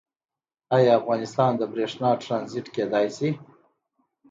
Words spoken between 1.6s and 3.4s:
بریښنا ټرانزیټ کیدی شي؟